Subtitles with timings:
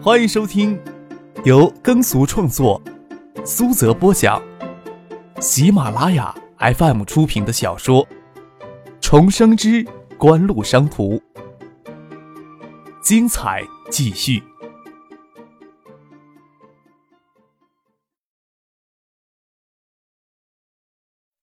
[0.00, 0.80] 欢迎收听
[1.44, 2.80] 由耕俗创作、
[3.44, 4.40] 苏泽播讲、
[5.40, 8.06] 喜马拉雅 FM 出品的小说
[9.00, 9.84] 《重生之
[10.16, 11.16] 官路商途》，
[13.02, 14.40] 精彩继续，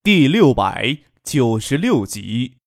[0.01, 2.57] 第六百九十六集。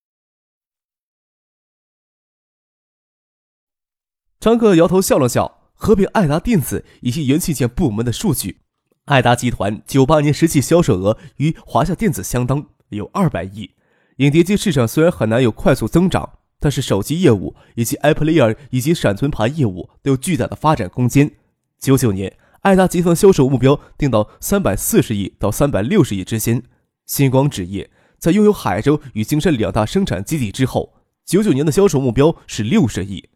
[4.39, 8.59] 张克摇头笑了笑，合并爱达电子以及元器件部门的数据，
[9.05, 13.71] 爱达集团九八年实际销售额与华夏电子相当，有二百亿。
[14.17, 16.29] 影碟机市场虽然很难有快速增长，
[16.59, 21.31] 但是手机业务以及 iPlayer 以及闪存盘业务都有巨大的发展空间。
[21.79, 26.65] 九九年，爱达集团销售目标定到三百四十亿到三百六十亿之间。
[27.07, 27.89] 星光纸业
[28.19, 33.29] 在拥有海州与金山两大生产基地之后，九九年的销售目标是六十亿。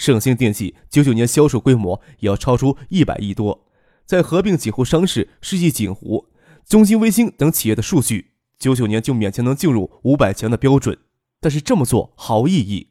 [0.00, 3.66] 盛兴电器九九年销售规模也要超出一百亿多，
[4.06, 6.28] 在合并锦湖商事、世纪锦湖、
[6.66, 10.96] 中兴微星等企业的数据，九九年就勉强能进入五百强的标准。
[11.38, 12.88] 但是这么做毫无意义，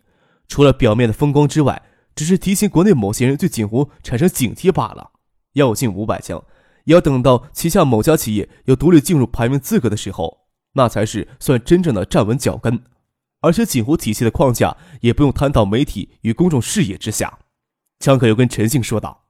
[0.47, 1.81] 除了表面的风光之外，
[2.13, 5.13] 只是提醒国内某些人对锦湖产生警惕罢了。
[5.53, 6.43] 要进五百强，
[6.83, 10.41] 也要等到旗下某家企业有独立进入排名资格的时候，
[10.73, 12.79] 那才是算真正的站稳脚跟。
[13.41, 17.39] 而且锦湖体系的框架也不用摊到媒体与公众视野之下。
[17.99, 19.25] 张可又跟陈信说道：“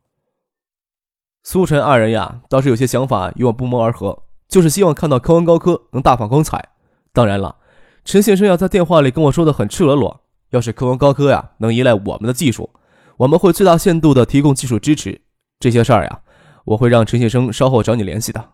[1.43, 6.69] 苏陈二人呀，倒是有些想法与我不谋而合，就是希望看到科文高科能大放光彩。
[7.11, 7.57] 当然了，
[8.05, 10.21] 陈先生要在电话里跟我说的很赤裸裸，
[10.51, 12.69] 要是科文高科呀能依赖我们的技术，
[13.17, 15.21] 我们会最大限度的提供技术支持。
[15.59, 16.21] 这些事儿呀，
[16.65, 18.53] 我会让陈先生稍后找你联系的。”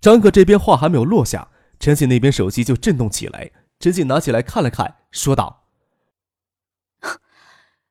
[0.00, 3.50] 张可这边话还没有落下，陈信那边手机就震动起来。
[3.80, 5.64] 陈静拿起来看了看，说道：“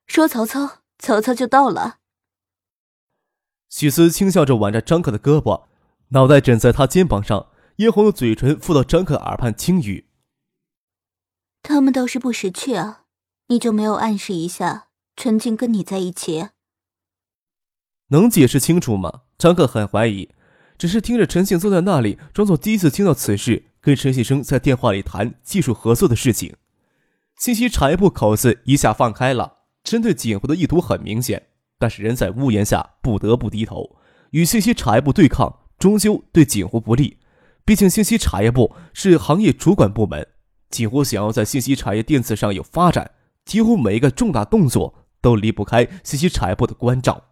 [0.06, 1.98] 说曹操，曹操就到了。”
[3.68, 5.66] 许思轻笑着挽着张克的胳膊，
[6.10, 10.08] 脑袋枕在他肩膀上，嫣红的嘴唇附到张克耳畔轻语
[11.62, 13.06] ：“他们倒是不识趣啊，
[13.48, 16.50] 你就没有暗示一下陈静跟你在一起？
[18.08, 20.32] 能解释清楚吗？”张克很怀疑，
[20.78, 23.69] 只是听着陈静坐在那里，装作第一次听到此事。
[23.80, 26.54] 跟陈先生在电话里谈技术合作的事情，
[27.38, 31.46] 信息产业部口子一下放开了，针对锦湖的意图很明显，
[31.78, 33.96] 但是人在屋檐下不得不低头，
[34.32, 37.16] 与信息产业部对抗，终究对锦湖不利。
[37.64, 40.26] 毕竟信息产业部是行业主管部门，
[40.68, 43.12] 锦湖想要在信息产业电子上有发展，
[43.46, 47.24] 几乎每一个重大动作都离不开信息产业部的关照。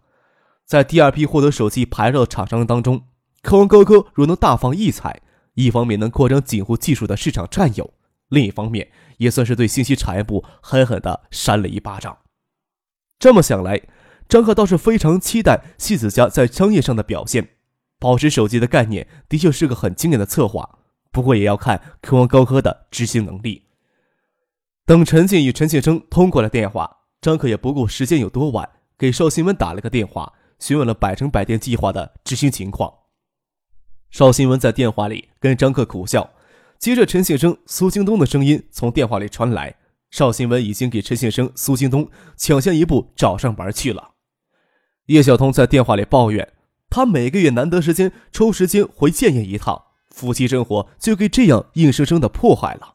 [0.65, 3.05] 在第二批获得手机牌照的厂商当中，
[3.43, 5.21] 科王高科若能大放异彩。
[5.59, 7.93] 一方面能扩张锦湖技术的市场占有，
[8.29, 12.17] 另一方面也算是对信息产业部狠狠地扇了一巴掌。
[13.19, 13.83] 这么想来，
[14.29, 17.57] 张克倒是非常期待戏子家在商业上的表现。
[17.99, 20.79] 宝石手机的概念的确是个很经典的策划，
[21.11, 23.65] 不过也要看科王高科的执行能力。
[24.87, 32.95] 等陈静与陈庆生通过了电话，张克也不顾时间有多晚，给邵新文打了个电话，询问了百城百店计划的执行情况。
[34.11, 36.31] 邵新文在电话里跟张克苦笑，
[36.79, 39.77] 接着陈庆生、苏京东的声音从电话里传来。
[40.11, 44.13] 邵新文已经给陈庆生、苏京东抢先一步找上门去了。
[45.07, 46.53] 叶晓彤在电话里抱怨，
[46.89, 52.95] 他每个月难得时间抽时间回建业一趟，夫妻生活就给这样硬生生的破坏了。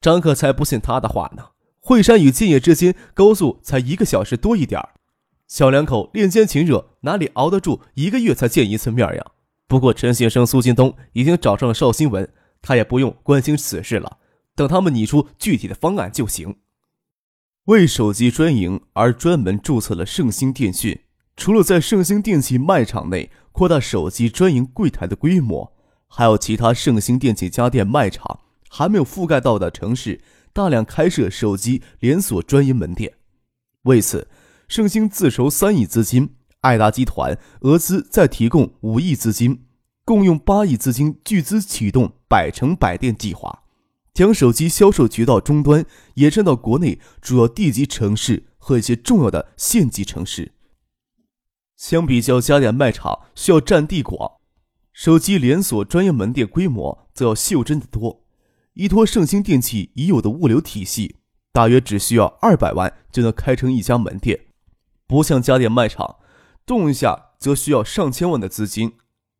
[0.00, 1.50] 张克才不信他的话呢。
[1.86, 4.80] 惠山与建业之间高速才一个小时多一点
[5.46, 9.26] 小两口恋奸情热，哪里熬得住一个月才见一次面呀？
[9.66, 12.30] 不过，陈先生、苏金东已经找上了邵新文，
[12.60, 14.18] 他也不用关心此事了。
[14.54, 16.56] 等他们拟出具体的方案就行。
[17.64, 21.00] 为手机专营而专门注册了盛兴电讯，
[21.36, 25.72] 除了在盛兴电器卖场内扩大手机专营柜台的规模，
[26.06, 30.20] 还有其他盛兴电器家电卖场还没有覆盖到的城市，
[30.52, 33.14] 大量开设手机连锁专营门店。
[33.84, 34.28] 为此，
[34.68, 36.36] 盛兴自筹三亿资金。
[36.64, 39.66] 爱达集团俄资再提供五亿资金，
[40.02, 43.64] 共用八亿资金巨资启动百城百店计划，
[44.14, 45.84] 将手机销售渠道终端
[46.14, 50.52] 延伸到国内主要地级城市和一些重要的县级城市。
[51.76, 54.38] 相比较家电卖场需要占地广，
[54.94, 58.24] 手机连锁专业门店规模则要袖珍的多。
[58.72, 61.16] 依托盛兴电器已有的物流体系，
[61.52, 64.46] 大约只需要二百万就能开成一家门店，
[65.06, 66.16] 不像家电卖场。
[66.66, 68.92] 动一下则需要上千万的资金，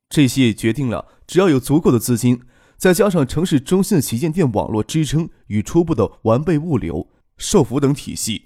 [0.09, 2.43] 这些也决定了，只要有足够的资金，
[2.77, 8.45] 再加上城市中心的旗舰店网络支撑与初步的完备物流、售服等体系，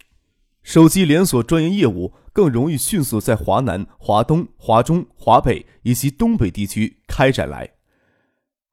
[0.62, 7.70] 手机连锁专营业务更容易迅速在华南、华东、华中、华北以及东北地区开展来。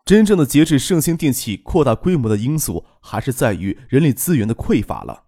[0.05, 5.23] 真正的节制盛兴电器扩大规模的因素，还是在于人力资源的匮乏了。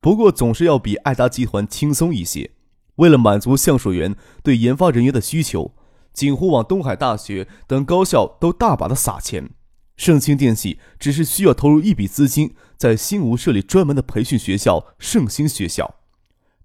[0.00, 2.55] 不过，总是要比爱达集团轻松一些。
[2.96, 5.74] 为了满足橡树园对研发人员的需求，
[6.12, 9.50] 锦湖往、东海大学等高校都大把的撒钱。
[9.96, 15.94] 盛兴电器只是需要投入一笔资金，在新吴设立专门的培训学校——盛兴学校。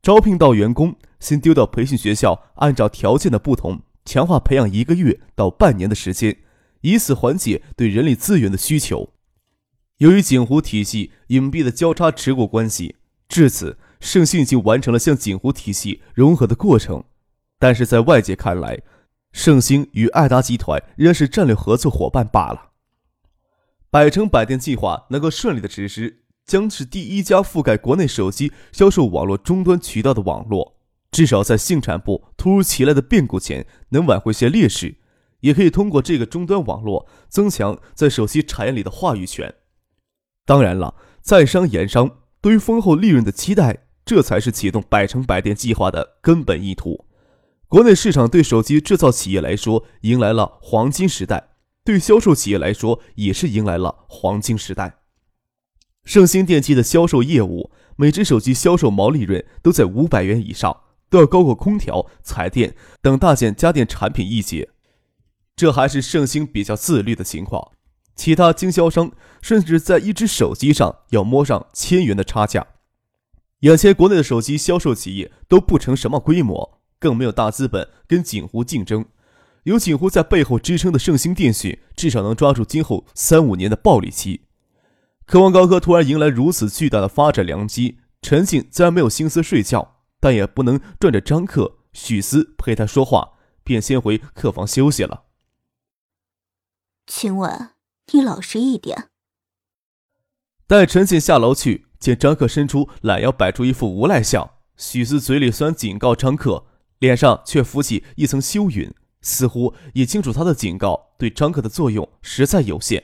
[0.02, 6.40] 招聘到员工，先丢到培训学校，按照条件的不同，强化培养一个月到半年的时间，
[6.82, 9.14] 以此缓解对人力资源的需求。
[10.00, 12.96] 由于锦湖体系隐蔽的交叉持股关系，
[13.30, 17.02] 至此，盛兴已经完成了向锦湖体系融合的过程。
[17.58, 18.82] 但是在外界看来，
[19.32, 22.72] 盛兴与爱达集团仍是战略合作伙伴罢了。
[23.90, 26.18] 百城百店计划能够顺利的实施。
[26.44, 30.76] 将是第一家覆盖国内手机销售网络终端渠道的网络，
[31.12, 34.98] 至少在性产部突如其来的变故前能挽回些劣势，
[35.42, 39.54] 也可以通过这个终端网络增强在手机产业里的话语权。
[40.46, 47.06] 当然了，在商言商，对于丰厚利润的期待，这才是启动百城百店计划的根本意图。
[47.70, 51.52] 国内市场对手机制造企业来说迎来了黄金时代，
[51.86, 54.98] 对销售企业来说也是迎来了黄金时代。
[56.04, 64.72] 盛兴电器的销售业务，每只手机销售毛利润都在五百元以上，都要高过空调、彩电等大件家电产品一截。
[65.56, 67.72] 这还是盛兴比较自律的情况，
[68.18, 72.68] 其他经销商甚至在一只手机上要摸上千元的差价。
[73.62, 79.06] 眼前国内的手机销售企业都不成什么规模，更没有大资本跟锦湖竞争。
[79.64, 84.42] 有锦湖在背后支撑的盛兴电讯，至少能抓住今后三五年的暴利期。
[85.28, 95.26] 渴望高科突然迎来如此巨大的发展良机，陈静自然没有心思睡觉，但也不能转着张克、许思陪他说话，便先回客房休息了。
[97.06, 97.70] 晴雯，
[98.12, 99.10] 你老实一点。
[100.66, 106.66] 待陈静下楼去，见张克伸出懒腰，摆出一副无赖相，许思嘴里虽然警告张克，
[107.00, 113.04] 脸上却浮起一层羞云，似乎也清楚他的警告对张克的作用实在有限。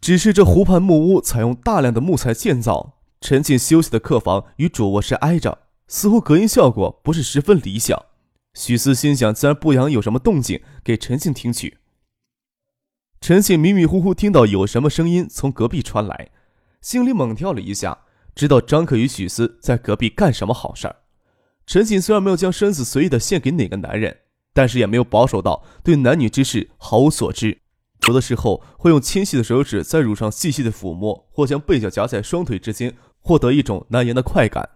[0.00, 8.06] 只是这湖畔木屋采用大量的木材建造，陈静休息的客房与主卧室挨着，似乎隔音效果不是十分理想。
[8.54, 11.76] 许思心想，自然不想有什么动静给陈静听取。
[13.20, 16.30] 陈静迷迷糊糊听到有什么声音从隔壁传来，
[16.80, 17.98] 心里猛跳了一下，
[18.36, 20.96] 知道张克与许思在隔壁干什么好事儿。
[21.66, 24.18] 陈锦虽然没有将身子随意的献给哪个男人，
[24.52, 27.58] 但是也没有保守到对男女之事毫无所知。
[28.06, 34.68] 有的时候会用纤细的手指在乳上细细的抚摸，或将背脚夹在双腿之间，获得一种难言的快感。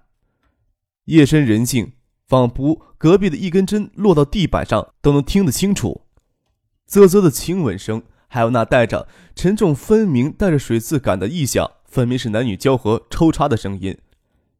[1.05, 1.93] 夜深人静，
[2.27, 6.07] 仿佛隔壁的一根针落到地板上都能听得清楚。
[6.87, 9.07] 啧啧的亲吻声，还有那带着
[9.37, 13.99] 沉重、分明带着水渍感的异响，分明是男女交合抽插的声音。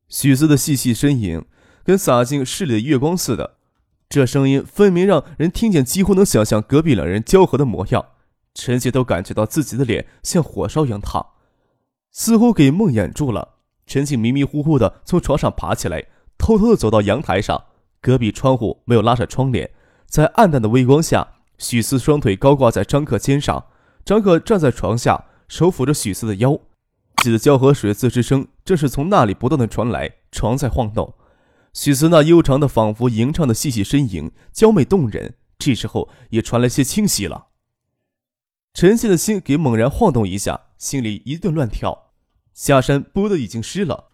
[0.09, 1.45] 许思的细细呻吟，
[1.85, 3.59] 跟洒进室里的月光似的。
[4.09, 8.05] 这声音分明让人听见，几乎能想象隔壁两人交合的模样。
[8.53, 11.25] 陈杰都感觉到自己的脸像火烧一样烫，
[12.11, 13.51] 似乎给梦魇住了。
[13.87, 16.07] 陈静迷迷糊糊的从床上爬起来，
[16.37, 17.67] 偷偷的走到阳台上。
[18.01, 19.71] 隔壁窗户没有拉上窗帘，
[20.07, 23.67] 在暗淡的微光下，许思双腿高挂在张克肩上，
[24.05, 26.59] 张克站在床下，手抚着许思的腰。
[27.21, 31.15] 记得交河水渍之声正是从那里不断的传来，床在晃动。
[31.75, 35.35] 许慈那悠长的、仿佛吟唱的细细呻吟，娇媚动人。
[35.59, 37.49] 这时候也传来些清晰了。
[38.73, 42.13] 陈信的心给猛然晃动一下，心里一顿乱跳，
[42.55, 44.13] 下身不的已经湿了，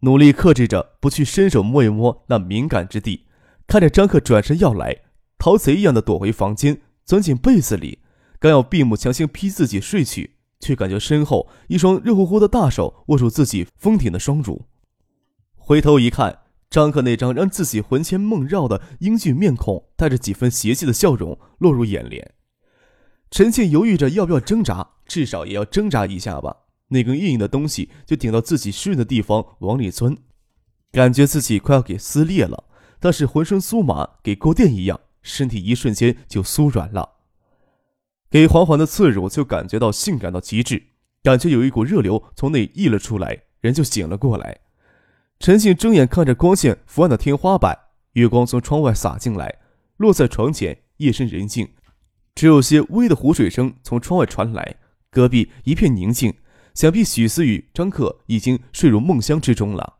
[0.00, 3.26] 努力克制着不去伸手摸一摸那敏感之地。
[3.66, 5.02] 看着张克转身要来，
[5.36, 7.98] 逃贼一样的躲回房间，钻进被子里，
[8.38, 10.37] 刚要闭目强行逼自己睡去，
[10.68, 14.66] 却感觉身后一双热乎乎的大手握住自己丰挺的双乳。
[15.56, 22.34] 回头一看，张克那张让自己魂牵梦绕的英俊面孔，带着几分邪气的笑容落入眼帘。
[23.30, 26.54] 陈庆犹豫着要不要挣扎，至少也要挣扎一下吧。
[26.88, 30.18] 那根硬硬的东西就顶到自己湿润的地方往里钻，
[30.92, 32.64] 感觉自己快要给撕裂了，
[33.00, 37.17] 但是浑身酥麻，给过电一样，身体一瞬间就酥软了。
[38.30, 40.82] 给缓缓的刺入，就感觉到性感到极致，
[41.22, 44.58] 感觉有一股热流从内溢了出来，人就醒了过来。
[45.40, 47.78] 陈信睁眼看着光线伏暗的天花板，
[48.12, 49.58] 月光从窗外洒进来，
[49.96, 51.68] 落在床前，夜深人静。
[52.34, 54.76] 只有些微的湖水声从窗外传来，
[55.10, 56.34] 隔壁一片宁静，
[56.74, 59.97] 想必许思雨、张克已经睡入梦乡之中了。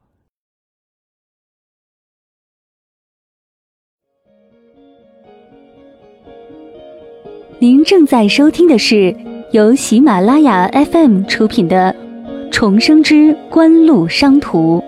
[7.61, 9.13] 您正在收听的是
[9.51, 11.93] 由喜马拉雅 FM 出品的
[12.53, 14.79] 《重生之官路商途》。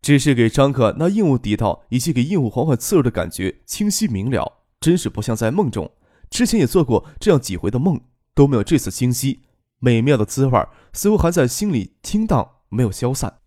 [0.00, 5.92] 只是给张克那硬物抵到以及给硬物缓缓刺入的感觉清晰明了，真是不像在梦中。
[6.30, 8.00] 之前也做过这样几回的梦，
[8.34, 9.42] 都没有这次清晰
[9.80, 13.39] 美妙的滋味，似乎还在心里听荡，没有消散。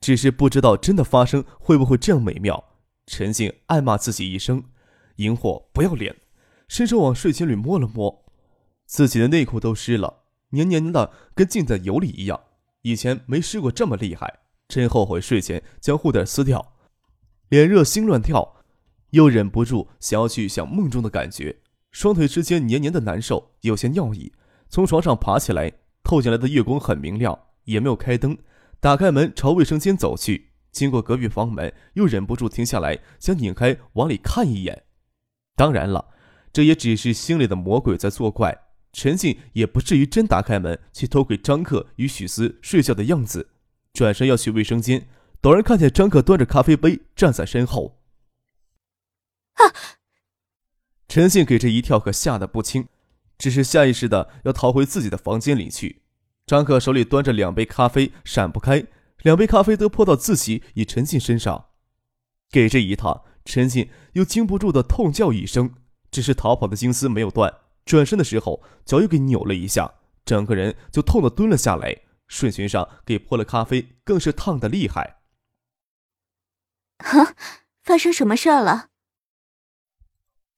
[0.00, 2.64] 只是不知道真的发生会不会这样美妙。
[3.06, 4.64] 陈静暗骂自己一声
[5.16, 6.16] ：“萤火不要脸！”
[6.68, 8.24] 伸手往睡裙里摸了摸，
[8.86, 12.40] 自己的内裤都湿了，黏黏的，跟浸在油里一样。
[12.82, 16.74] 以前没湿过这么厉害，真后悔睡前将护垫撕掉。
[17.48, 18.62] 脸热心乱跳，
[19.10, 21.58] 又忍不住想要去想梦中的感觉。
[21.90, 24.32] 双腿之间黏黏的难受，有些尿意。
[24.68, 25.72] 从床上爬起来，
[26.04, 28.38] 透进来的月光很明亮，也没有开灯。
[28.80, 34.84] 打开门朝卫生间走去，经过隔壁房门，又忍不住停下来，想拧开往里看一眼。
[35.54, 36.08] 当然了，
[36.52, 38.58] 这也只是心里的魔鬼在作怪。
[38.92, 43.50] 陈静也不至于真打开门去偷窥张克与许思睡觉的样子。
[43.92, 45.06] 转身要去卫生间，
[45.42, 48.00] 陡然看见张克端着咖啡杯站在身后。
[49.54, 49.62] 啊！
[51.06, 52.88] 陈静给这一跳可吓得不轻，
[53.36, 55.99] 只是下意识的要逃回自己的房间里去。
[56.50, 58.84] 张克手里端着两杯咖啡，闪不开，
[59.22, 61.66] 两杯咖啡都泼到自己与陈静身上。
[62.50, 65.72] 给这一趟，陈静又经不住的痛叫一声，
[66.10, 67.54] 只是逃跑的金丝没有断。
[67.84, 75.20] 转身的时候，脚又给扭了一下，整个人就痛的蹲了下来，顺裙上给泼了咖啡，更是烫的厉害。
[76.98, 77.36] 哈，
[77.84, 78.88] 发生什么事儿了？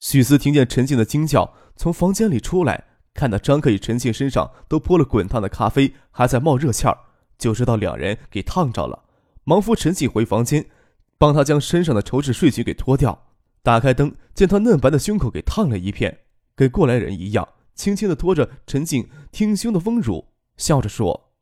[0.00, 2.88] 许思听见陈静的惊叫，从房间里出来。
[3.14, 6.99] 看到张克与陈静身上都泼了滚烫的咖啡，还在冒热气儿，
[7.38, 9.04] 就知道两人给烫着了。
[9.45, 10.71] 忙扶陈静回房间，
[11.19, 13.26] 帮他将身上的绸质睡裙给脱掉。
[13.62, 16.21] 打开灯，见他嫩白的胸口给烫了一片，
[16.54, 21.33] 跟过来人一样，轻轻的托着陈静挺胸的丰乳，笑着说：“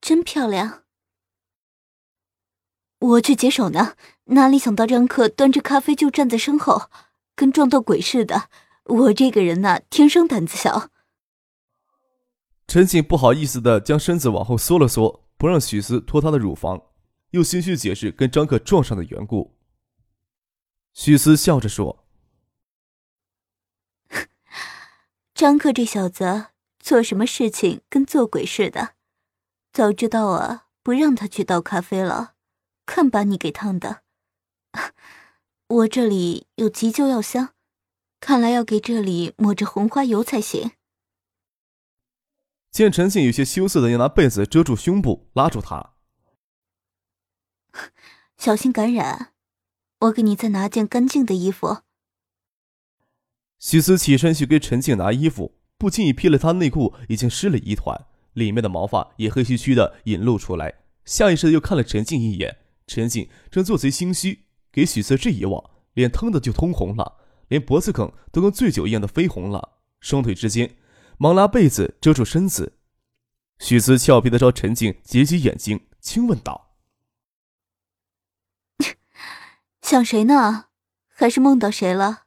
[0.00, 0.82] 真漂亮。”
[3.00, 3.94] 我去解手呢，
[4.26, 6.90] 哪里想到张克端着咖啡就站在身后，
[7.34, 8.50] 跟撞到鬼似的。
[8.84, 10.90] 我这个人呐，天生胆子小。
[12.66, 16.80] 陈静不好意思的将身子往后缩了缩，不让许思脱她的乳房，
[17.30, 19.56] 又心虚解释跟张克撞上的缘故。
[20.92, 22.04] 许思笑着说
[25.34, 26.46] ：“张克这小子
[26.78, 28.94] 做什么事情跟做鬼似的，
[29.72, 32.34] 早知道啊，不让他去倒咖啡了，
[32.86, 34.02] 看把你给烫的。
[35.68, 37.50] 我这里有急救药箱。”
[38.20, 40.72] 看来要给这里抹着红花油才行。
[42.70, 45.94] 见陈静有些羞涩的要拿被子遮住胸部，拉住他，
[48.38, 49.32] 小心感染。
[50.00, 51.82] 我给你再拿件干净的衣服。
[53.58, 60.76] 许思起身去给陈静拿衣服，不经意瞥了她内裤已经湿了一团，里面的毛发也黑黢黢的隐露出来。
[61.04, 67.19] 下意识的又看了陈静一眼，陈静正做贼心虚，给许思这一望，脸腾的就通红了。
[67.50, 70.76] 连脖子梗都跟醉酒一样的绯红了，双腿之间
[71.18, 72.78] 忙拉被子遮住身子。
[73.58, 76.76] 许思俏皮的朝陈静挤挤眼睛，轻问道
[79.82, 80.66] ：“想谁呢？
[81.08, 82.22] 还是梦到谁了？”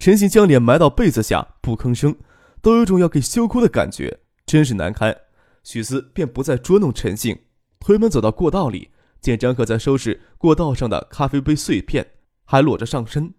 [0.00, 2.16] 陈静将脸埋到被子下，不吭声，
[2.62, 5.14] 都有种要给羞哭的感觉，真是难堪。
[5.62, 7.44] 许思便不再捉弄陈静，
[7.78, 12.19] 推门走到过道里，见张可在收拾过道上的咖啡杯碎片。
[12.50, 13.32] 还裸着上身，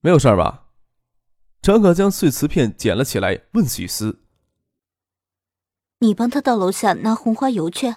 [0.00, 0.66] 没有事儿吧？
[1.62, 4.20] 张可将碎瓷片捡了起来，问许思
[6.00, 7.94] ：“你帮他到楼下拿红花油去。”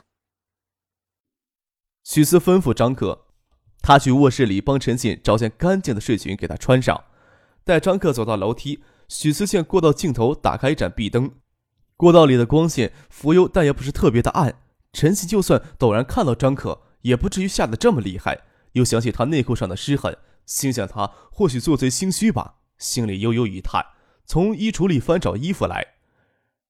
[2.01, 3.25] 许思吩咐张可，
[3.81, 7.03] 他去卧室里帮陈静找件干净的睡裙给他穿上。
[7.65, 11.29] 待张克走到楼梯，许思见过道尽头打开一盏壁灯，
[11.97, 14.61] 过道里的光线浮游，但也不是特别的暗。
[14.93, 18.46] 陈静就算陡然看到张可，也不至于吓得这么厉害。
[18.77, 23.85] 又想起他内裤上的湿痕，心想他或许做贼心虚吧，心里悠悠一叹，
[24.25, 25.95] 从衣橱里翻找衣服来。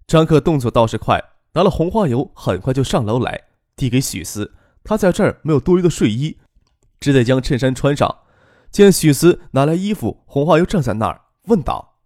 [0.08, 1.22] 张克动作倒是快，
[1.54, 4.56] 拿了红花油，很快就上楼来，递给许思。
[4.84, 6.38] 他在这儿没有多余的睡衣，
[7.00, 8.24] 只得将衬衫穿上。
[8.72, 12.00] 见许思拿来衣服，红花油站在那儿，问道：“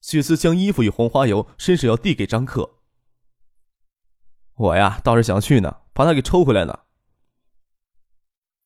[0.01, 2.74] 许思将衣服与红花油伸手要递给张克。
[4.55, 6.79] 我呀，倒是想去呢，把他给抽回来呢。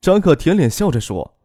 [0.01, 1.37] 张可舔脸笑着说：“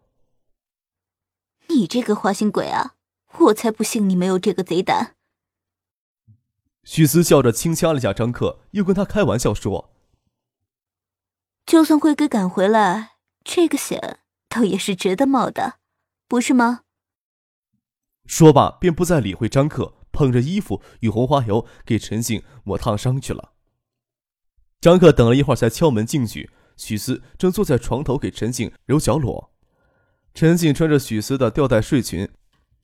[1.68, 2.94] 你这个花心鬼啊，
[3.38, 5.16] 我才不信你没有这个贼胆。”
[6.84, 9.94] 许思笑着轻掐了下张克，又跟他开玩笑说
[11.64, 14.20] ：“就算会给赶回来，这个险
[14.50, 15.78] 倒也是值得冒的，
[16.28, 16.82] 不是吗？”
[18.28, 23.53] 说罢，便不再理会张克，捧着衣服与红花油给陈静抹烫伤去了。
[24.84, 26.50] 张克等了一会儿，才敲门进去。
[26.76, 29.50] 许思正坐在床头给陈静揉脚裸。
[30.34, 32.28] 陈静穿着许思的吊带睡裙，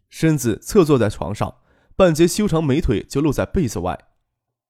[0.08, 1.58] 身子侧坐在床上。
[1.94, 3.98] 半截修长美腿就露在被子外。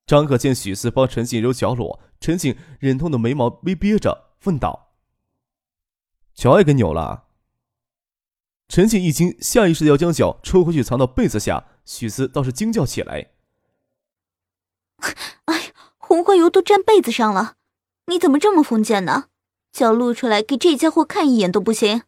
[0.06, 4.96] 张可见许思帮陈静揉脚裸，陈静忍痛的眉毛微憋着，问道
[6.34, 7.26] ：“脚也给扭了？”
[8.66, 11.66] 陈静一惊，下意识要将脚抽回去藏到被子下。
[11.84, 13.30] 许思倒是惊叫起来
[15.46, 15.69] ：“哎，
[16.10, 17.54] 红花油都沾被子上了，
[18.06, 19.26] 你怎么这么封建呢？
[19.70, 22.02] 脚露出来给这家伙看一眼都不行？”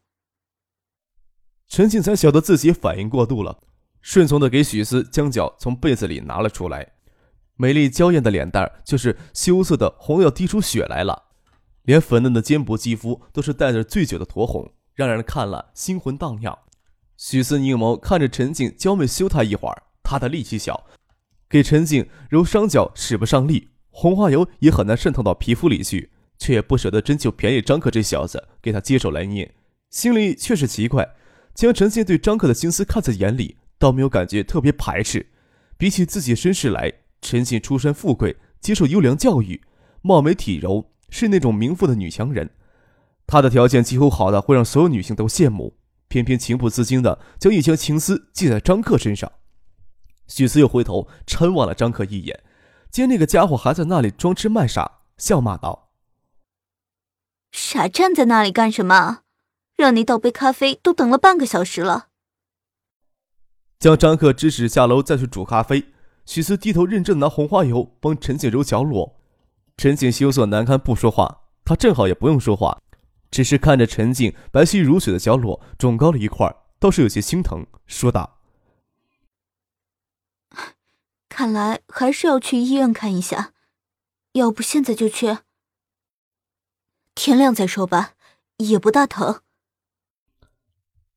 [1.71, 3.61] 陈静才晓得自己反应过度了。
[4.01, 6.95] 顺从的给许思将脚从被子里拿了出来，
[7.55, 11.27] 美丽娇艳的脸蛋就是羞涩的红，要滴出血来了，
[11.83, 16.59] 连粉嫩的肩部肌肤都是带着醉酒的酡红，让人看了心魂荡漾。
[17.17, 20.89] 许思凝眸看着陈静，娇媚羞他一会儿，他的力气小，
[21.49, 29.55] 给陈静揉伤脚使不上力，红花油也很难渗透到皮肤里去，却也不舍得真就便宜张克这小子，给他接手来捏，
[29.91, 31.15] 心里却是奇怪，
[31.55, 33.59] 将陈静对张克的心思看在眼里。
[33.79, 35.27] 倒没有感觉特别排斥，
[35.77, 39.61] 比起自己身世来，陈信出身富贵，接受优良教育，
[40.03, 42.51] 貌美体柔，是那种名副的女强人。
[43.27, 49.33] 她的条件几乎好的会让所有女性都羡慕，偏偏情不自禁的将一腔情思记在张克身上。
[50.29, 52.41] 许思又回头嗔望了张克一眼，
[52.93, 55.89] 见那个家伙还在那里装痴卖傻，笑骂道
[57.51, 59.21] ：“傻站在那里干什么？
[59.75, 62.09] 让你倒杯咖啡都等了半个小时了。”
[63.81, 65.87] 将张克指使下楼再去煮咖啡，
[66.27, 69.17] 许思低头认真拿红花油帮陈景揉脚裸。
[69.79, 71.45] 陈静羞涩难堪，不说话。
[71.65, 72.79] 他正好也不用说话，
[73.31, 78.41] 只是看着陈静白皙如雪的脚裸肿高了一块，倒是有些心疼，说道
[81.43, 83.53] ：“看来还是要去医院看一下，
[84.35, 85.39] 要不现在就去？
[87.17, 88.13] 天亮再说吧，
[88.59, 89.41] 也不大疼。”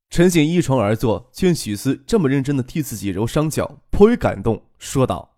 [0.09, 5.37] 陈醒依床而坐，见许思这么认真的替自己揉伤脚，颇为感动，说道：“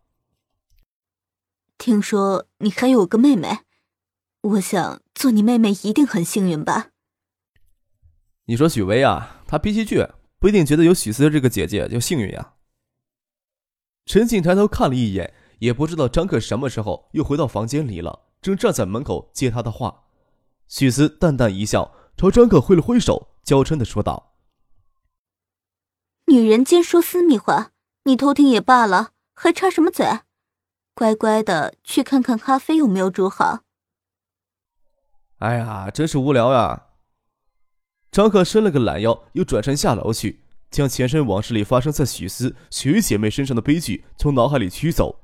[1.77, 3.65] 听说你还有个妹妹，
[4.39, 6.91] 我想做你妹妹一定很幸运吧？”
[8.47, 12.53] 你说许巍啊，他脾气倔，不一定觉得有许思这个姐姐就幸运呀。
[14.07, 20.05] 陈静抬头看了一眼，也不知道张克什么时候又回到房间里了，正站在门口接他的话。
[20.69, 24.33] 许思淡淡一笑，朝张克挥了挥手，娇嗔的说道。
[26.27, 27.71] 女人间说私密话，
[28.05, 30.05] 你偷听也罢了，还插什么嘴？
[30.93, 33.63] 乖乖的去看看咖啡有没有煮好。
[35.39, 36.87] 哎呀，真是无聊呀！
[38.09, 45.19] 张克伸了个懒腰，又转身下楼去，将前生往事里发生在许思、许姐妹身上的悲剧从脑海里驱走。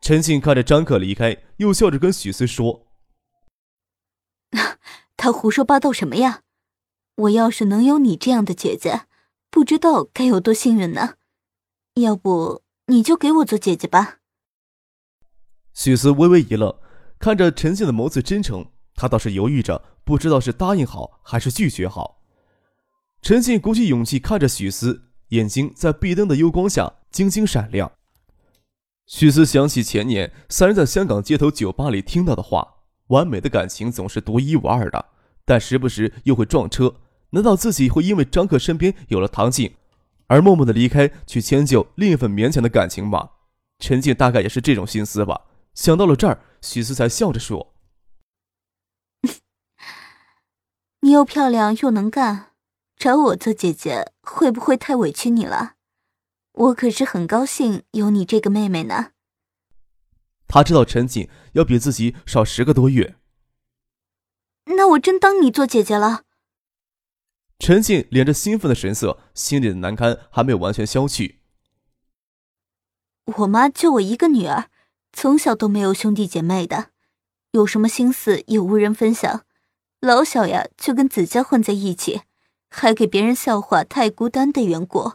[0.00, 2.86] 陈静看着张可离开，又笑着跟许思说
[5.16, 6.42] ：“他胡说八道什么呀？
[7.16, 9.02] 我要是能有你这样的姐姐。”
[9.50, 11.14] 不知道该有多幸运呢，
[11.94, 14.18] 要不你就给我做姐姐吧。
[15.72, 16.78] 许思微微一愣，
[17.18, 22.17] 看着陈静的眸子真诚，他倒是犹豫着，不知道是答应好还是拒绝好。
[23.20, 27.92] 陈静鼓起勇气看着许思，眼睛在壁灯的幽光下晶晶闪亮。
[29.06, 32.76] 许思想起前年三人在香港街头酒吧里听到的话
[33.08, 35.06] ：“完美的感情总是独一无二的，
[35.44, 36.96] 但时不时又会撞车。”
[37.30, 39.74] 难道自己会因为张克身边有了唐静，
[40.28, 43.30] 而默默的离开去迁就另一份勉强的感情吗？
[43.78, 45.42] 陈静大概也是这种心思吧。
[45.74, 47.74] 想到了这儿，许思才笑着说
[51.00, 52.47] ：“你又漂亮又能干，
[52.98, 55.74] 找我做姐姐会不会太委屈你了？
[56.52, 59.12] 我可是很高兴有你这个妹妹呢。”
[60.48, 63.16] 他知道陈静要比自己少十个多月，
[64.64, 66.24] 那我真当你做姐姐了。
[67.58, 71.40] 陈静敛着兴奋的神色，心里的难堪还没有完全消去。
[73.36, 74.70] 我妈就我一个女儿，
[75.12, 76.92] 从小都没有兄弟姐妹的，
[77.50, 79.44] 有什么心思也无人分享，
[80.00, 82.22] 老小呀就跟子佳混在一起，
[82.68, 85.12] 还给别人笑话太孤单的缘故。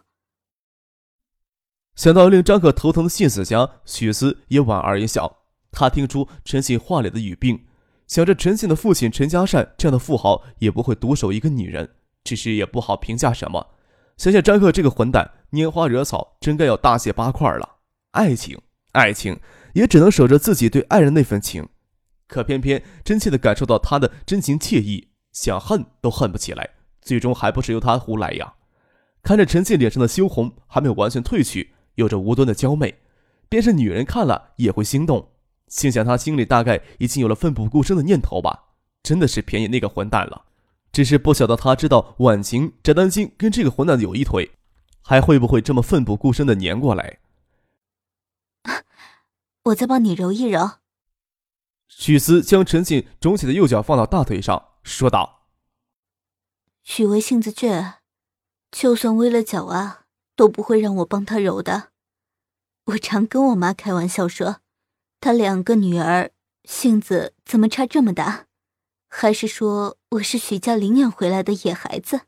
[1.96, 5.40] 想到令张可头疼的谢子家，许思也莞尔一笑。
[5.72, 7.66] 他听出陈信话里的语病，
[8.08, 11.96] 想着陈信的父亲陈家善这样的富豪也不会独守一个女人。
[12.24, 13.72] 只是也不好评价什么。
[14.16, 17.78] 想想张克这个混蛋，拈花惹草，真该要大卸八块了。
[18.12, 18.62] 爱情，
[18.94, 19.40] 爱情
[19.74, 21.68] 也只能守着自己对爱人那份情。
[22.28, 26.70] 可偏偏真切地感受到他的真情切意，想恨都恨不起来，
[27.04, 28.54] 最终还不是由他胡来呀？
[29.22, 33.00] 看着陈信脸上的羞红还没有完全褪去，有着无端的娇媚，
[33.48, 35.30] 便是女人看了也会心动。
[35.68, 38.66] 心想他心里大概已经有了奋不顾身的念头吧？
[39.02, 40.46] 真的是便宜那个混蛋了。
[40.92, 44.52] 只是不晓得他知道婉晴翟丹青跟这个混蛋有一腿，
[45.02, 47.20] 还会不会这么奋不顾身的粘过来？
[49.64, 50.74] 我再帮你揉一揉。
[51.88, 55.43] 许思将陈信肿起的右脚放到大腿上，说道
[56.84, 57.96] ：“许巍性子倔，
[58.72, 61.90] 就算崴了脚啊，都不会让我帮他揉的。
[62.86, 64.58] 我常跟我妈开玩笑说，
[65.22, 66.32] 他两个女儿
[66.66, 68.48] 性子怎么差这么大？
[69.08, 72.22] 还是说我是许家领养回来的野孩子？”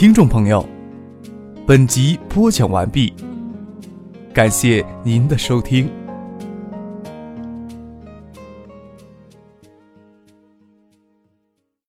[0.00, 0.66] 听众朋友，
[1.66, 3.12] 本集播讲完毕，
[4.32, 5.90] 感谢您的收听。